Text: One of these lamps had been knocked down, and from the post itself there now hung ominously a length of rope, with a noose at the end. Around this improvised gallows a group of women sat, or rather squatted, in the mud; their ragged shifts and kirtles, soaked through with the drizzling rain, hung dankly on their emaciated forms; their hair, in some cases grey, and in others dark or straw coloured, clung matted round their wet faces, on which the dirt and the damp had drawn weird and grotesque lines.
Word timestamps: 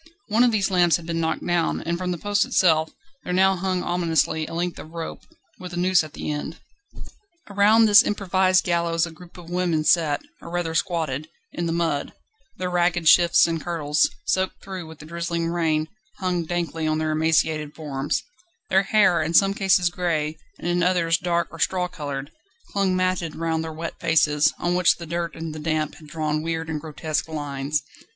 One 0.29 0.43
of 0.43 0.51
these 0.51 0.71
lamps 0.71 0.95
had 0.95 1.05
been 1.05 1.19
knocked 1.19 1.45
down, 1.45 1.81
and 1.81 1.95
from 1.95 2.09
the 2.09 2.17
post 2.17 2.43
itself 2.43 2.89
there 3.23 3.31
now 3.31 3.55
hung 3.55 3.83
ominously 3.83 4.47
a 4.47 4.53
length 4.55 4.79
of 4.79 4.89
rope, 4.89 5.21
with 5.59 5.73
a 5.73 5.77
noose 5.77 6.03
at 6.03 6.13
the 6.13 6.31
end. 6.31 6.57
Around 7.51 7.85
this 7.85 8.01
improvised 8.01 8.63
gallows 8.63 9.05
a 9.05 9.11
group 9.11 9.37
of 9.37 9.51
women 9.51 9.83
sat, 9.83 10.23
or 10.41 10.49
rather 10.49 10.73
squatted, 10.73 11.27
in 11.51 11.67
the 11.67 11.71
mud; 11.71 12.13
their 12.57 12.71
ragged 12.71 13.07
shifts 13.07 13.45
and 13.45 13.61
kirtles, 13.63 14.09
soaked 14.25 14.63
through 14.63 14.87
with 14.87 14.97
the 14.97 15.05
drizzling 15.05 15.49
rain, 15.51 15.87
hung 16.17 16.45
dankly 16.47 16.87
on 16.89 16.97
their 16.97 17.11
emaciated 17.11 17.75
forms; 17.75 18.23
their 18.71 18.81
hair, 18.81 19.21
in 19.21 19.35
some 19.35 19.53
cases 19.53 19.91
grey, 19.91 20.35
and 20.57 20.67
in 20.67 20.81
others 20.81 21.15
dark 21.19 21.47
or 21.51 21.59
straw 21.59 21.87
coloured, 21.87 22.31
clung 22.71 22.95
matted 22.95 23.35
round 23.35 23.63
their 23.63 23.71
wet 23.71 23.93
faces, 23.99 24.51
on 24.57 24.73
which 24.73 24.95
the 24.97 25.05
dirt 25.05 25.35
and 25.35 25.53
the 25.53 25.59
damp 25.59 25.93
had 25.93 26.07
drawn 26.07 26.41
weird 26.41 26.71
and 26.71 26.81
grotesque 26.81 27.27
lines. 27.27 27.83